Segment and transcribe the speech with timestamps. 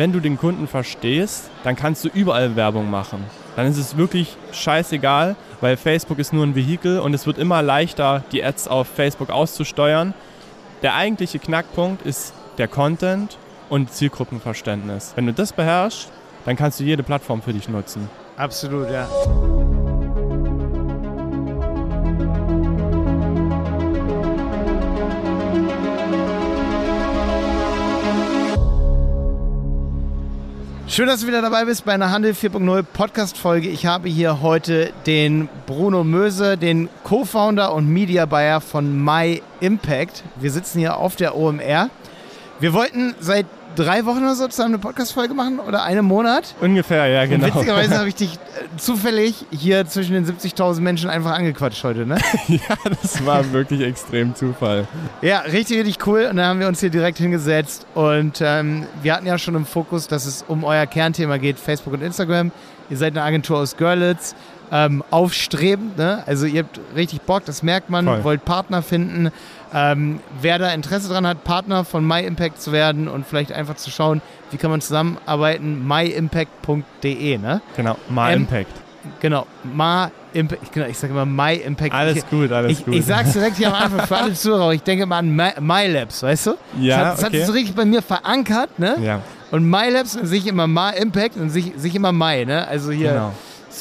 [0.00, 3.22] wenn du den Kunden verstehst, dann kannst du überall Werbung machen.
[3.54, 7.60] Dann ist es wirklich scheißegal, weil Facebook ist nur ein Vehikel und es wird immer
[7.60, 10.14] leichter, die Ads auf Facebook auszusteuern.
[10.80, 13.36] Der eigentliche Knackpunkt ist der Content
[13.68, 15.12] und Zielgruppenverständnis.
[15.16, 16.10] Wenn du das beherrschst,
[16.46, 18.08] dann kannst du jede Plattform für dich nutzen.
[18.38, 19.06] Absolut, ja.
[30.90, 33.68] Schön, dass du wieder dabei bist bei einer Handel 4.0 Podcast-Folge.
[33.68, 40.24] Ich habe hier heute den Bruno Möse, den Co-Founder und Media Buyer von My Impact.
[40.40, 41.90] Wir sitzen hier auf der OMR.
[42.58, 46.54] Wir wollten seit drei Wochen oder so zusammen eine Podcast-Folge machen oder einen Monat.
[46.60, 47.46] Ungefähr, ja, genau.
[47.46, 52.06] Und witzigerweise habe ich dich äh, zufällig hier zwischen den 70.000 Menschen einfach angequatscht heute,
[52.06, 52.18] ne?
[52.48, 54.86] ja, das war wirklich extrem Zufall.
[55.22, 56.26] Ja, richtig, richtig cool.
[56.30, 59.66] Und dann haben wir uns hier direkt hingesetzt und ähm, wir hatten ja schon im
[59.66, 62.52] Fokus, dass es um euer Kernthema geht, Facebook und Instagram.
[62.90, 64.34] Ihr seid eine Agentur aus Görlitz.
[64.72, 66.22] Ähm, aufstrebend, ne?
[66.26, 68.24] Also ihr habt richtig Bock, das merkt man, Voll.
[68.24, 69.30] wollt Partner finden.
[69.74, 73.90] Ähm, wer da Interesse dran hat, Partner von MyImpact zu werden und vielleicht einfach zu
[73.90, 77.60] schauen, wie kann man zusammenarbeiten, myimpact.de, ne?
[77.76, 78.72] Genau, My Ähm, Impact.
[79.20, 81.92] Genau, Ma Impact, genau, ich sage immer MyImpact.
[81.92, 82.94] Alles ich, gut, alles ich, gut.
[82.94, 86.22] Ich sag's direkt hier am Anfang für alle Zuhörer, ich denke mal an My, MyLabs,
[86.22, 86.54] weißt du?
[86.78, 87.36] Ja, das hat, das hat okay.
[87.38, 88.96] sich so richtig bei mir verankert, ne?
[89.02, 92.66] Ja, Und MyLabs und sich immer Ma Impact und sich, sich immer My, ne?
[92.68, 93.32] Also hier genau.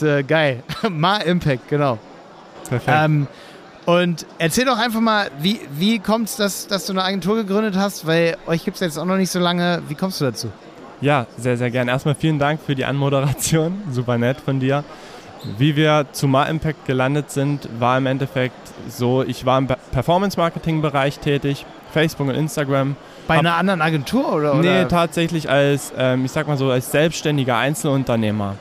[0.02, 0.64] Ist äh, geil.
[0.90, 1.98] Ma Impact, genau.
[2.68, 2.98] Perfekt.
[3.04, 3.28] Ähm,
[3.86, 7.76] und erzähl doch einfach mal, wie, wie kommt es, dass, dass du eine Agentur gegründet
[7.76, 8.06] hast?
[8.06, 9.82] Weil euch gibt es jetzt auch noch nicht so lange.
[9.88, 10.52] Wie kommst du dazu?
[11.02, 11.88] Ja, sehr, sehr gern.
[11.88, 13.82] Erstmal vielen Dank für die Anmoderation.
[13.92, 14.84] Super nett von dir.
[15.58, 18.54] Wie wir zu Ma Impact gelandet sind, war im Endeffekt
[18.90, 22.98] so, ich war im Performance-Marketing-Bereich tätig, Facebook und Instagram.
[23.28, 24.56] Bei Hab- einer anderen Agentur oder?
[24.56, 24.88] Nee, oder?
[24.90, 28.58] tatsächlich als, ähm, ich sag mal so, als selbstständiger Einzelunternehmer.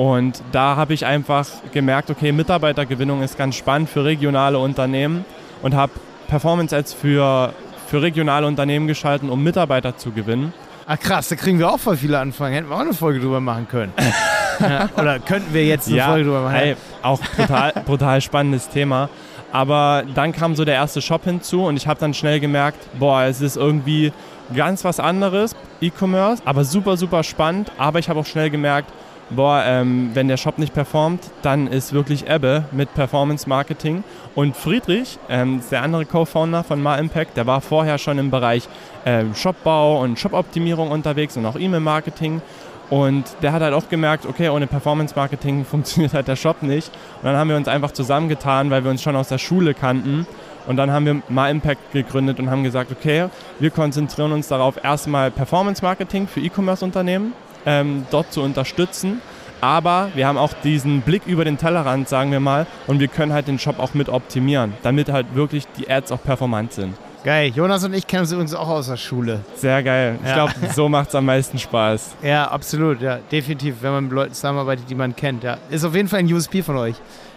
[0.00, 5.26] Und da habe ich einfach gemerkt, okay, Mitarbeitergewinnung ist ganz spannend für regionale Unternehmen
[5.60, 5.92] und habe
[6.26, 7.52] Performance-Ads für,
[7.86, 10.54] für regionale Unternehmen geschalten, um Mitarbeiter zu gewinnen.
[10.86, 12.54] Ach krass, da kriegen wir auch voll viele Anfragen.
[12.54, 13.92] Hätten wir auch eine Folge drüber machen können.
[14.60, 16.56] ja, oder könnten wir jetzt eine Folge drüber machen?
[16.56, 19.10] Ey, auch brutal, brutal spannendes Thema.
[19.52, 23.24] Aber dann kam so der erste Shop hinzu und ich habe dann schnell gemerkt, boah,
[23.24, 24.14] es ist irgendwie
[24.56, 27.70] ganz was anderes, E-Commerce, aber super, super spannend.
[27.76, 28.90] Aber ich habe auch schnell gemerkt,
[29.30, 34.04] boah, ähm, wenn der Shop nicht performt, dann ist wirklich Ebbe mit Performance Marketing.
[34.34, 38.68] Und Friedrich, ähm, der andere Co-Founder von Ma Impact, der war vorher schon im Bereich
[39.06, 42.42] ähm, Shopbau und Shopoptimierung unterwegs und auch E-Mail-Marketing.
[42.90, 46.88] Und der hat halt auch gemerkt, okay, ohne Performance-Marketing funktioniert halt der Shop nicht.
[46.88, 50.26] Und dann haben wir uns einfach zusammengetan, weil wir uns schon aus der Schule kannten.
[50.66, 53.26] Und dann haben wir Ma Impact gegründet und haben gesagt, okay,
[53.58, 57.32] wir konzentrieren uns darauf, erstmal Performance-Marketing für E-Commerce-Unternehmen
[57.66, 59.20] ähm, dort zu unterstützen.
[59.62, 63.32] Aber wir haben auch diesen Blick über den Tellerrand, sagen wir mal, und wir können
[63.34, 66.94] halt den Shop auch mit optimieren, damit halt wirklich die Ads auch performant sind.
[67.22, 67.52] Geil.
[67.54, 69.40] Jonas und ich kennen uns übrigens auch aus der Schule.
[69.54, 70.18] Sehr geil.
[70.22, 70.34] Ich Ja.
[70.36, 72.16] glaube, so macht es am meisten Spaß.
[72.22, 73.02] Ja, absolut.
[73.02, 73.76] Ja, definitiv.
[73.82, 75.44] Wenn man mit Leuten zusammenarbeitet, die man kennt.
[75.44, 75.58] Ja.
[75.68, 76.94] Ist auf jeden Fall ein USP von euch.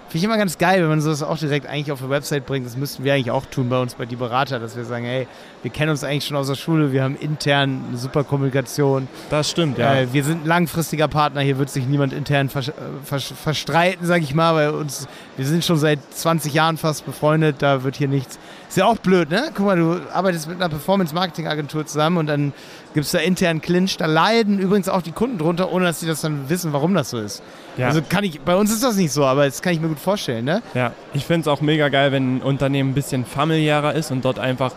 [0.07, 2.67] Finde ich immer ganz geil, wenn man sowas auch direkt eigentlich auf der Website bringt.
[2.67, 5.27] Das müssten wir eigentlich auch tun bei uns, bei die Berater, dass wir sagen, hey,
[5.63, 9.07] wir kennen uns eigentlich schon aus der Schule, wir haben intern eine super Kommunikation.
[9.31, 9.95] Das stimmt, ja.
[9.95, 14.05] Äh, wir sind ein langfristiger Partner, hier wird sich niemand intern vers äh, vers verstreiten,
[14.05, 17.95] sage ich mal, weil uns, wir sind schon seit 20 Jahren fast befreundet, da wird
[17.95, 18.37] hier nichts.
[18.69, 19.51] Ist ja auch blöd, ne?
[19.55, 22.53] Guck mal, du arbeitest mit einer Performance-Marketing-Agentur zusammen und dann
[22.93, 26.07] gibt es da intern Clinch, da leiden übrigens auch die Kunden drunter, ohne dass sie
[26.07, 27.41] das dann wissen, warum das so ist.
[27.77, 27.87] Ja.
[27.87, 29.99] Also kann ich, bei uns ist das nicht so, aber das kann ich mir gut
[29.99, 30.61] vorstellen, ne?
[30.73, 34.23] Ja, ich finde es auch mega geil, wenn ein Unternehmen ein bisschen familiärer ist und
[34.25, 34.73] dort einfach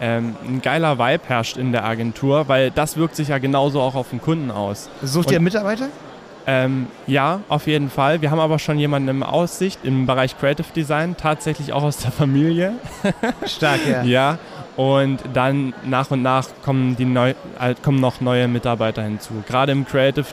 [0.00, 3.94] ähm, ein geiler Vibe herrscht in der Agentur, weil das wirkt sich ja genauso auch
[3.94, 4.88] auf den Kunden aus.
[5.02, 5.88] Sucht Und- ihr Mitarbeiter?
[6.50, 8.22] Ähm, ja, auf jeden Fall.
[8.22, 12.10] Wir haben aber schon jemanden im Aussicht im Bereich Creative Design, tatsächlich auch aus der
[12.10, 12.72] Familie.
[13.46, 14.02] Stark, ja.
[14.02, 14.38] Ja.
[14.74, 19.42] Und dann nach und nach kommen, die neu, äh, kommen noch neue Mitarbeiter hinzu.
[19.46, 20.24] Gerade im Creative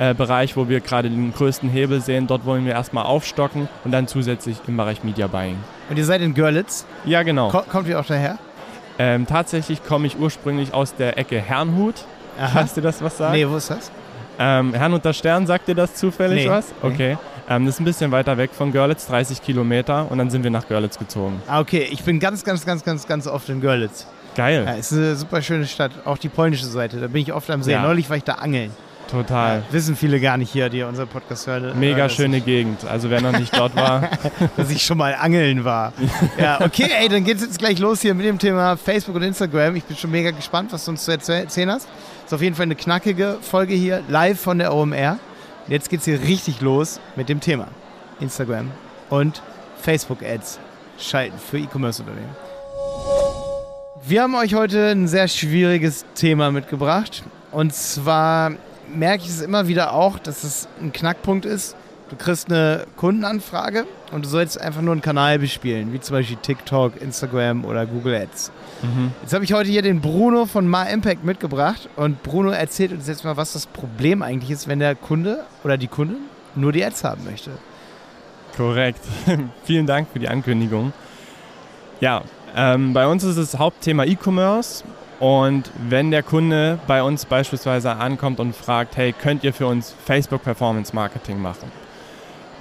[0.00, 3.92] äh, Bereich, wo wir gerade den größten Hebel sehen, dort wollen wir erstmal aufstocken und
[3.92, 5.58] dann zusätzlich im Bereich Media Buying.
[5.90, 6.86] Und ihr seid in Görlitz.
[7.04, 7.50] Ja, genau.
[7.50, 8.38] Ko kommt ihr auch daher?
[8.98, 11.96] Ähm, tatsächlich komme ich ursprünglich aus der Ecke Herrnhut.
[12.38, 13.34] Hast du das was sagen?
[13.34, 13.90] Nee, wo ist das?
[14.38, 16.50] Ähm, Herrnhut der Stern, sagt dir das zufällig Nee.
[16.50, 16.72] was?
[16.82, 16.88] Nee.
[16.88, 17.18] Okay.
[17.50, 20.10] Ähm, das ist ein bisschen weiter weg von Görlitz, 30 Kilometer.
[20.10, 21.42] Und dann sind wir nach Görlitz gezogen.
[21.46, 21.86] Ah, okay.
[21.90, 24.06] Ich bin ganz, ganz, ganz, ganz, ganz oft in Görlitz.
[24.34, 24.64] Geil.
[24.64, 25.92] Ja, ist eine super schöne Stadt.
[26.06, 27.00] Auch die polnische Seite.
[27.00, 27.72] Da bin ich oft am See.
[27.72, 27.82] Ja.
[27.82, 28.70] Neulich war ich da angeln.
[29.10, 29.64] Total.
[29.70, 31.78] Wissen viele gar nicht hier, die unser Podcast hören.
[31.78, 32.84] Mega äh, schöne Gegend.
[32.84, 34.08] Also wer noch nicht dort war.
[34.56, 35.92] dass ich schon mal angeln war.
[36.38, 39.22] ja, okay, ey, dann geht es jetzt gleich los hier mit dem Thema Facebook und
[39.22, 39.74] Instagram.
[39.76, 41.88] Ich bin schon mega gespannt, was du uns zu erzählen hast.
[42.24, 45.18] Ist auf jeden Fall eine knackige Folge hier, live von der OMR.
[45.66, 47.68] Jetzt geht es hier richtig los mit dem Thema
[48.20, 48.70] Instagram
[49.08, 49.42] und
[49.82, 50.60] Facebook-Ads
[50.98, 52.36] schalten für E-Commerce-Unternehmen.
[54.02, 57.22] Wir haben euch heute ein sehr schwieriges Thema mitgebracht.
[57.52, 58.52] Und zwar
[58.94, 61.76] merke ich es immer wieder auch, dass es ein Knackpunkt ist.
[62.10, 66.38] Du kriegst eine Kundenanfrage und du sollst einfach nur einen Kanal bespielen, wie zum Beispiel
[66.42, 68.50] TikTok, Instagram oder Google Ads.
[68.82, 69.12] Mhm.
[69.22, 73.06] Jetzt habe ich heute hier den Bruno von Ma Impact mitgebracht und Bruno erzählt uns
[73.06, 76.18] jetzt mal, was das Problem eigentlich ist, wenn der Kunde oder die Kundin
[76.56, 77.52] nur die Ads haben möchte.
[78.56, 79.00] Korrekt.
[79.64, 80.92] Vielen Dank für die Ankündigung.
[82.00, 82.22] Ja,
[82.56, 84.82] ähm, bei uns ist das Hauptthema E-Commerce
[85.20, 89.94] und wenn der Kunde bei uns beispielsweise ankommt und fragt, hey, könnt ihr für uns
[90.06, 91.70] Facebook Performance Marketing machen?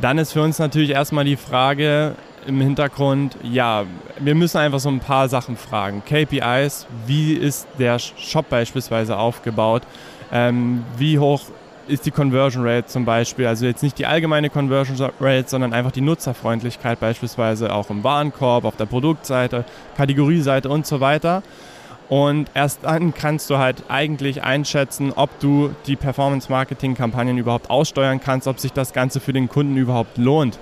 [0.01, 2.15] Dann ist für uns natürlich erstmal die Frage
[2.45, 3.85] im Hintergrund, ja,
[4.19, 6.03] wir müssen einfach so ein paar Sachen fragen.
[6.05, 9.83] KPIs, wie ist der Shop beispielsweise aufgebaut?
[10.31, 11.41] Ähm, wie hoch
[11.87, 13.47] ist die Conversion Rate zum Beispiel?
[13.47, 18.65] Also jetzt nicht die allgemeine Conversion Rate, sondern einfach die Nutzerfreundlichkeit beispielsweise auch im Warenkorb,
[18.65, 19.63] auf der Produktseite,
[19.95, 21.41] Kategorieseite und so weiter.
[22.09, 28.47] Und erst dann kannst du halt eigentlich einschätzen, ob du die Performance-Marketing-Kampagnen überhaupt aussteuern kannst,
[28.47, 30.57] ob sich das Ganze für den Kunden überhaupt lohnt.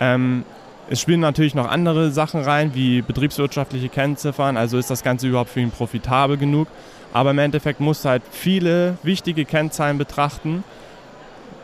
[0.00, 0.44] Ähm,
[0.90, 5.48] es spielen natürlich noch andere Sachen rein, wie betriebswirtschaftliche Kennziffern, also ist das Ganze überhaupt
[5.48, 6.68] für ihn profitabel genug.
[7.14, 10.64] Aber im Endeffekt musst du halt viele wichtige Kennzahlen betrachten,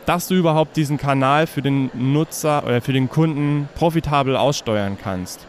[0.07, 5.45] dass du überhaupt diesen Kanal für den Nutzer oder für den Kunden profitabel aussteuern kannst.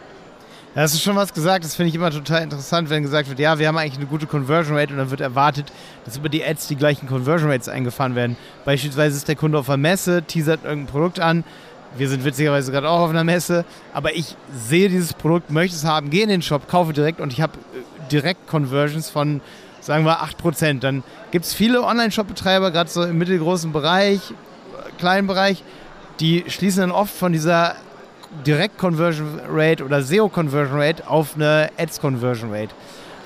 [0.73, 3.41] Da hast du schon was gesagt, das finde ich immer total interessant, wenn gesagt wird,
[3.41, 5.73] ja, wir haben eigentlich eine gute Conversion Rate und dann wird erwartet,
[6.05, 8.37] dass über die Ads die gleichen Conversion Rates eingefahren werden.
[8.65, 11.43] Beispielsweise ist der Kunde auf einer Messe, teasert irgendein Produkt an,
[11.97, 15.85] wir sind witzigerweise gerade auch auf einer Messe, aber ich sehe dieses Produkt, möchte es
[15.85, 19.41] haben, gehe in den Shop, kaufe direkt und ich habe äh, direkt Conversions von,
[19.81, 20.79] sagen wir, 8%.
[20.79, 21.03] Dann
[21.33, 24.21] gibt es viele Online-Shop-Betreiber, gerade so im mittelgroßen Bereich,
[24.99, 25.65] kleinen Bereich,
[26.21, 27.75] die schließen dann oft von dieser
[28.47, 32.75] Direct-Conversion Rate oder SEO-Conversion Rate auf eine Ads-Conversion Rate.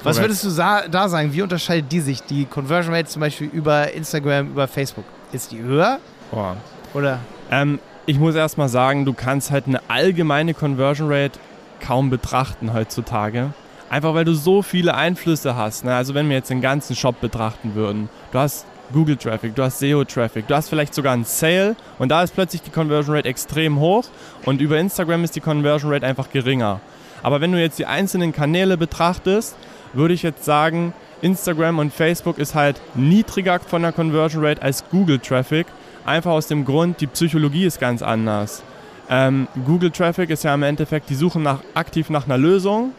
[0.03, 1.33] Was würdest du da sagen?
[1.33, 2.23] Wie unterscheidet die sich?
[2.23, 5.05] Die Conversion Rate zum Beispiel über Instagram, über Facebook.
[5.33, 5.99] Ist die höher?
[6.31, 6.57] Boah.
[6.93, 7.21] Oder?
[7.51, 11.39] Ähm, ich muss erstmal sagen, du kannst halt eine allgemeine Conversion Rate
[11.81, 13.55] kaum betrachten heutzutage.
[13.89, 15.85] Einfach weil du so viele Einflüsse hast.
[15.85, 15.95] Ne?
[15.95, 18.09] Also wenn wir jetzt den ganzen Shop betrachten würden.
[18.33, 22.11] Du hast Google Traffic, du hast SEO Traffic, du hast vielleicht sogar einen Sale und
[22.11, 24.05] da ist plötzlich die Conversion Rate extrem hoch
[24.45, 26.81] und über Instagram ist die Conversion Rate einfach geringer.
[27.23, 29.57] Aber wenn du jetzt die einzelnen Kanäle betrachtest,
[29.95, 30.93] würde ich jetzt sagen,
[31.23, 35.67] Instagram und Facebook ist halt niedriger von der Conversion Rate als Google Traffic.
[36.05, 38.63] Einfach aus dem Grund, die Psychologie ist ganz anders.
[39.09, 42.93] Ähm, Google Traffic ist ja im Endeffekt, die suchen nach, aktiv nach einer Lösung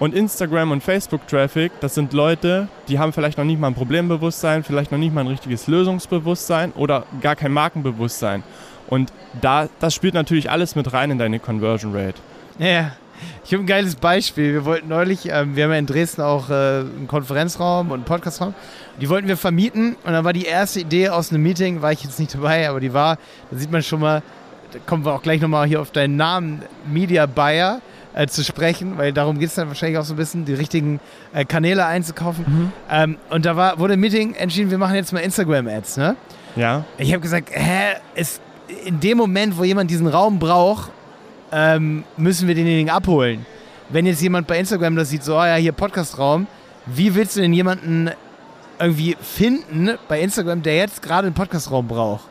[0.00, 3.74] und Instagram und Facebook Traffic, das sind Leute, die haben vielleicht noch nicht mal ein
[3.74, 8.42] Problembewusstsein, vielleicht noch nicht mal ein richtiges Lösungsbewusstsein oder gar kein Markenbewusstsein.
[8.88, 12.18] Und da, das spielt natürlich alles mit rein in deine Conversion Rate.
[12.58, 12.92] Ja,
[13.44, 14.54] ich habe ein geiles Beispiel.
[14.54, 18.04] Wir wollten neulich, ähm, wir haben ja in Dresden auch äh, einen Konferenzraum und einen
[18.04, 18.54] Podcastraum.
[19.02, 22.02] Die wollten wir vermieten und dann war die erste Idee aus einem Meeting, war ich
[22.02, 23.18] jetzt nicht dabei, aber die war,
[23.50, 24.22] da sieht man schon mal,
[24.72, 27.82] da kommen wir auch gleich nochmal hier auf deinen Namen, Media Buyer
[28.14, 31.00] äh, zu sprechen, weil darum geht es dann wahrscheinlich auch so ein bisschen, die richtigen
[31.32, 32.44] äh, Kanäle einzukaufen.
[32.46, 32.72] Mhm.
[32.90, 36.16] Ähm, und da war, wurde im Meeting entschieden, wir machen jetzt mal Instagram-Ads, ne?
[36.56, 36.84] Ja.
[36.98, 38.40] Ich habe gesagt, hä, ist
[38.84, 40.90] in dem Moment, wo jemand diesen Raum braucht,
[41.52, 43.46] ähm, müssen wir denjenigen abholen.
[43.88, 46.46] Wenn jetzt jemand bei Instagram das sieht, so, oh ja, hier Podcast-Raum,
[46.86, 48.10] wie willst du denn jemanden
[48.78, 52.24] irgendwie finden bei Instagram, der jetzt gerade einen Podcast-Raum braucht?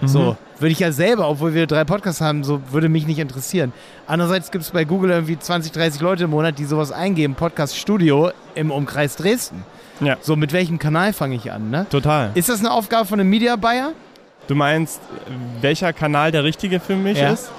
[0.00, 0.08] Mhm.
[0.08, 3.72] So, würde ich ja selber, obwohl wir drei Podcasts haben, so würde mich nicht interessieren.
[4.06, 7.76] Andererseits gibt es bei Google irgendwie 20, 30 Leute im Monat, die sowas eingeben, Podcast
[7.76, 9.64] Studio im Umkreis Dresden.
[10.00, 10.16] Ja.
[10.20, 11.86] So, mit welchem Kanal fange ich an, ne?
[11.90, 12.30] Total.
[12.34, 13.92] Ist das eine Aufgabe von einem Media Buyer?
[14.46, 15.00] Du meinst,
[15.60, 17.32] welcher Kanal der richtige für mich ja.
[17.32, 17.50] ist?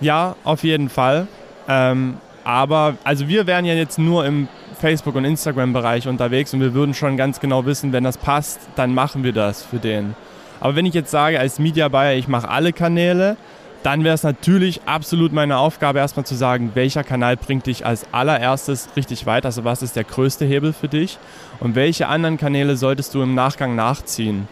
[0.00, 1.26] Ja, auf jeden Fall.
[1.68, 4.48] Ähm, aber, also wir wären ja jetzt nur im
[4.80, 8.94] Facebook- und Instagram-Bereich unterwegs und wir würden schon ganz genau wissen, wenn das passt, dann
[8.94, 10.14] machen wir das für den.
[10.60, 13.36] Aber wenn ich jetzt sage, als Media Buyer, ich mache alle Kanäle,
[13.82, 18.06] dann wäre es natürlich absolut meine Aufgabe, erstmal zu sagen, welcher Kanal bringt dich als
[18.12, 21.18] allererstes richtig weit, also was ist der größte Hebel für dich
[21.60, 24.48] und welche anderen Kanäle solltest du im Nachgang nachziehen.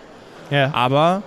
[0.50, 0.72] Ja.
[0.72, 1.22] Aber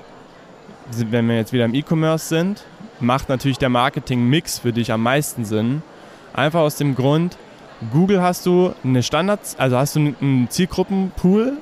[0.92, 2.64] wenn wir jetzt wieder im E-Commerce sind,
[3.02, 5.82] macht natürlich der Marketing-Mix für dich am meisten Sinn.
[6.34, 7.38] Einfach aus dem Grund,
[7.92, 11.58] Google hast du eine Standards, also hast du einen Zielgruppenpool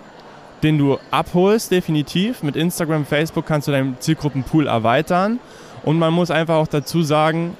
[0.64, 2.44] den du abholst, definitiv.
[2.44, 5.40] Mit Instagram, Facebook kannst du deinen Zielgruppenpool erweitern.
[5.84, 7.56] Und man muss einfach auch dazu sagen,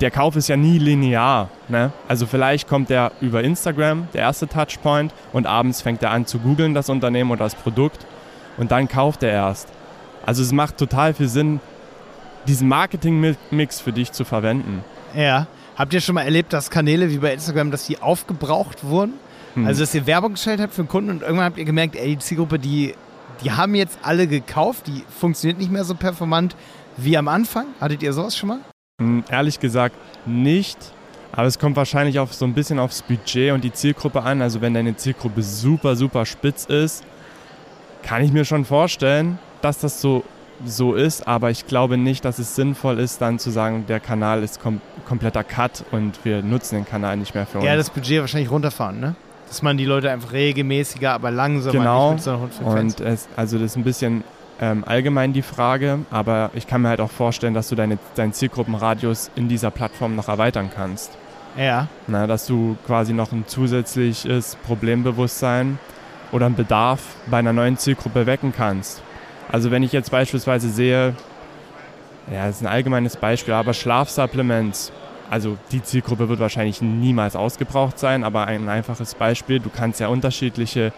[0.00, 1.48] der Kauf ist ja nie linear.
[1.68, 1.92] Ne?
[2.06, 6.38] Also vielleicht kommt der über Instagram, der erste Touchpoint, und abends fängt er an zu
[6.38, 8.06] googeln, das Unternehmen oder das Produkt,
[8.56, 9.68] und dann kauft er erst.
[10.24, 11.60] Also es macht total viel Sinn,
[12.46, 14.84] diesen Marketing-Mix für dich zu verwenden.
[15.14, 15.46] Ja.
[15.76, 19.14] Habt ihr schon mal erlebt, dass Kanäle wie bei Instagram, dass die aufgebraucht wurden?
[19.58, 19.66] Hm.
[19.66, 22.16] Also, dass ihr Werbung gestellt habt für einen Kunden und irgendwann habt ihr gemerkt, ey,
[22.16, 22.94] die Zielgruppe, die,
[23.42, 26.56] die haben jetzt alle gekauft, die funktioniert nicht mehr so performant
[26.96, 27.66] wie am Anfang.
[27.80, 28.58] Hattet ihr sowas schon mal?
[29.00, 29.96] Hm, ehrlich gesagt
[30.26, 30.78] nicht.
[31.32, 34.42] Aber es kommt wahrscheinlich auch so ein bisschen aufs Budget und die Zielgruppe an.
[34.42, 37.04] Also wenn deine Zielgruppe super, super spitz ist,
[38.02, 40.24] kann ich mir schon vorstellen, dass das so,
[40.64, 41.28] so ist.
[41.28, 44.80] Aber ich glaube nicht, dass es sinnvoll ist, dann zu sagen, der Kanal ist kom
[45.06, 47.66] kompletter Cut und wir nutzen den Kanal nicht mehr für uns.
[47.66, 49.14] Ja, das Budget wahrscheinlich runterfahren, ne?
[49.48, 52.12] Dass man die Leute einfach regelmäßiger, aber langsamer genau.
[52.12, 52.66] nicht mit.
[52.66, 54.24] Und es, also das ist ein bisschen
[54.60, 58.32] ähm, allgemein die Frage, aber ich kann mir halt auch vorstellen, dass du deine, deinen
[58.32, 61.16] Zielgruppenradius in dieser Plattform noch erweitern kannst.
[61.56, 61.88] Ja.
[62.06, 65.78] Na, dass du quasi noch ein zusätzliches Problembewusstsein
[66.32, 69.02] oder einen Bedarf bei einer neuen Zielgruppe wecken kannst.
[69.50, 71.14] Also wenn ich jetzt beispielsweise sehe,
[72.30, 74.92] ja, das ist ein allgemeines Beispiel, aber Schlafsupplements,
[75.30, 80.08] also die Zielgruppe wird wahrscheinlich niemals ausgebraucht sein, aber ein einfaches Beispiel, du kannst ja
[80.08, 80.92] unterschiedliche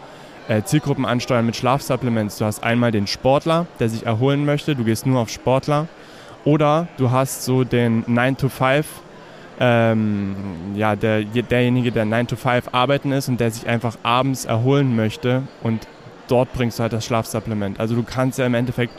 [0.49, 2.39] äh, Zielgruppen ansteuern mit Schlafsupplements.
[2.39, 5.89] Du hast einmal den Sportler, der sich erholen möchte, du gehst nur auf Sportler.
[6.45, 8.87] Oder du hast so den 9 to 5,
[9.61, 10.35] ähm,
[10.75, 14.97] ja, der, derjenige, der 9 to 5 arbeiten ist und der sich einfach abends erholen
[14.97, 15.87] möchte und
[16.29, 17.79] dort bringst du halt das Schlafsupplement.
[17.79, 18.93] Also du kannst ja im Endeffekt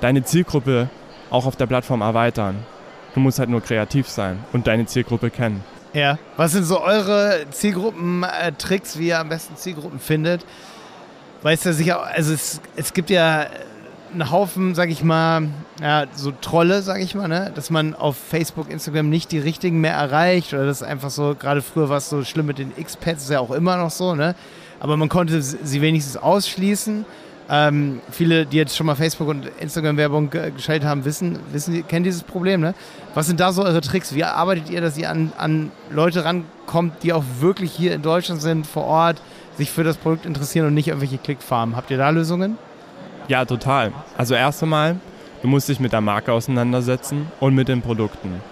[0.00, 0.90] deine Zielgruppe
[1.30, 2.56] auch auf der Plattform erweitern.
[3.18, 5.64] Du musst halt nur kreativ sein und deine Zielgruppe kennen.
[5.92, 6.20] Ja.
[6.36, 10.46] Was sind so eure Zielgruppen-Tricks, wie ihr am besten Zielgruppen findet?
[11.42, 13.48] Weißt du sicher, also es, es gibt ja
[14.12, 15.48] einen Haufen, sag ich mal,
[15.82, 17.50] ja, so Trolle, sag ich mal, ne?
[17.56, 21.34] dass man auf Facebook, Instagram nicht die richtigen mehr erreicht oder das ist einfach so,
[21.36, 24.14] gerade früher war es so schlimm mit den X-Pads, ist ja auch immer noch so,
[24.14, 24.36] ne?
[24.78, 27.04] aber man konnte sie wenigstens ausschließen.
[27.50, 32.22] Ähm, viele, die jetzt schon mal Facebook und Instagram-Werbung geschaltet haben, wissen, wissen, kennen dieses
[32.22, 32.60] Problem.
[32.60, 32.74] Ne?
[33.14, 34.14] Was sind da so eure Tricks?
[34.14, 38.42] Wie arbeitet ihr, dass ihr an, an Leute rankommt, die auch wirklich hier in Deutschland
[38.42, 39.22] sind, vor Ort,
[39.56, 41.74] sich für das Produkt interessieren und nicht irgendwelche Klickfarmen?
[41.74, 42.58] Habt ihr da Lösungen?
[43.28, 43.92] Ja, total.
[44.18, 44.96] Also erst einmal,
[45.40, 48.42] du musst dich mit der Marke auseinandersetzen und mit den Produkten.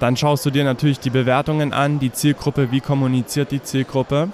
[0.00, 4.28] Dann schaust du dir natürlich die Bewertungen an, die Zielgruppe, wie kommuniziert die Zielgruppe.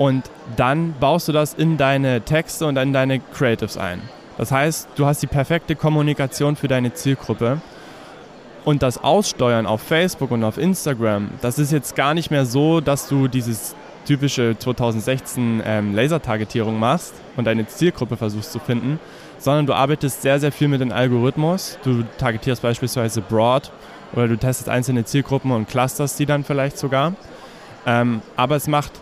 [0.00, 4.00] Und dann baust du das in deine Texte und in deine Creatives ein.
[4.38, 7.60] Das heißt, du hast die perfekte Kommunikation für deine Zielgruppe.
[8.64, 12.80] Und das Aussteuern auf Facebook und auf Instagram, das ist jetzt gar nicht mehr so,
[12.80, 13.74] dass du dieses
[14.06, 18.98] typische 2016 ähm, Lasertargetierung machst und deine Zielgruppe versuchst zu finden,
[19.36, 21.78] sondern du arbeitest sehr, sehr viel mit dem Algorithmus.
[21.84, 23.70] Du targetierst beispielsweise broad
[24.14, 27.12] oder du testest einzelne Zielgruppen und clusterst die dann vielleicht sogar.
[27.86, 28.92] Ähm, aber es macht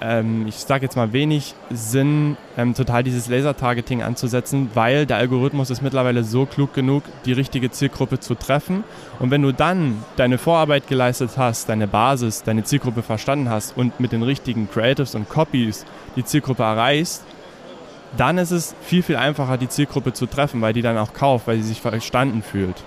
[0.00, 5.70] ähm, ich sage jetzt mal, wenig Sinn, ähm, total dieses Laser-Targeting anzusetzen, weil der Algorithmus
[5.70, 8.84] ist mittlerweile so klug genug, die richtige Zielgruppe zu treffen.
[9.18, 14.00] Und wenn du dann deine Vorarbeit geleistet hast, deine Basis, deine Zielgruppe verstanden hast und
[14.00, 15.84] mit den richtigen Creatives und Copies
[16.16, 17.24] die Zielgruppe erreichst,
[18.16, 21.46] dann ist es viel, viel einfacher, die Zielgruppe zu treffen, weil die dann auch kauft,
[21.46, 22.82] weil sie sich verstanden fühlt.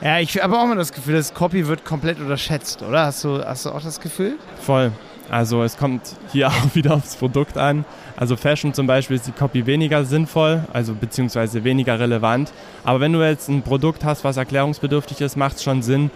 [0.00, 3.06] Ja, ich habe auch immer das Gefühl, das Copy wird komplett unterschätzt, oder?
[3.06, 4.36] Hast du, hast du auch das Gefühl?
[4.60, 4.92] Voll.
[5.30, 6.02] Also es kommt
[6.32, 7.84] hier auch wieder aufs Produkt an.
[8.16, 12.52] Also Fashion zum Beispiel ist die Copy weniger sinnvoll, also beziehungsweise weniger relevant.
[12.84, 16.10] Aber wenn du jetzt ein Produkt hast, was erklärungsbedürftig ist, macht es schon Sinn,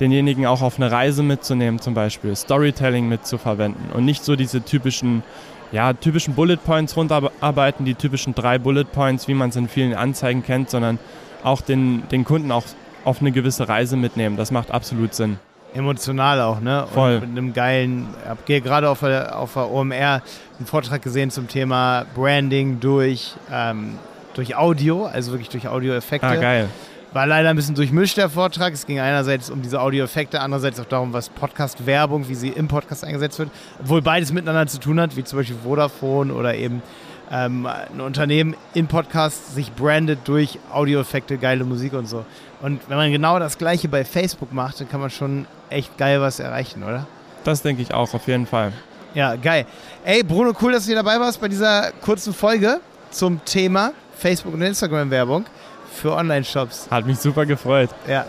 [0.00, 5.22] denjenigen auch auf eine Reise mitzunehmen, zum Beispiel Storytelling mitzuverwenden und nicht so diese typischen,
[5.70, 9.94] ja, typischen Bullet Points runterarbeiten, die typischen drei Bullet Points, wie man es in vielen
[9.94, 10.98] Anzeigen kennt, sondern
[11.44, 12.64] auch den, den Kunden auch
[13.04, 14.36] auf eine gewisse Reise mitnehmen.
[14.36, 15.38] Das macht absolut Sinn
[15.74, 16.86] emotional auch, ne?
[16.92, 17.16] Voll.
[17.16, 20.22] Und mit einem geilen, ich habe gerade auf der, auf der OMR
[20.58, 23.98] einen Vortrag gesehen zum Thema Branding durch, ähm,
[24.34, 26.26] durch Audio, also wirklich durch Audioeffekte.
[26.26, 26.68] Ah, geil.
[27.12, 28.72] War leider ein bisschen durchmischt der Vortrag.
[28.72, 33.04] Es ging einerseits um diese Audioeffekte, andererseits auch darum, was Podcast-Werbung, wie sie im Podcast
[33.04, 33.50] eingesetzt wird.
[33.80, 36.82] Obwohl beides miteinander zu tun hat, wie zum Beispiel Vodafone oder eben
[37.30, 42.24] ähm, ein Unternehmen in Podcasts sich brandet durch Audioeffekte, geile Musik und so.
[42.62, 46.20] Und wenn man genau das Gleiche bei Facebook macht, dann kann man schon echt geil
[46.20, 47.06] was erreichen, oder?
[47.44, 48.72] Das denke ich auch, auf jeden Fall.
[49.14, 49.66] Ja, geil.
[50.04, 54.54] Ey, Bruno, cool, dass du hier dabei warst bei dieser kurzen Folge zum Thema Facebook-
[54.54, 55.44] und Instagram-Werbung
[55.92, 56.88] für Online-Shops.
[56.90, 57.90] Hat mich super gefreut.
[58.08, 58.26] Ja.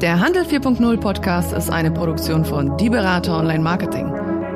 [0.00, 4.19] Der Handel 4.0 Podcast ist eine Produktion von Die Berater Online Marketing.